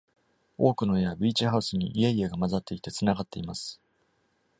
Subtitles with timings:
[0.57, 3.79] 多くの家はビーチハウスに家々が混ざっていて繋がっています。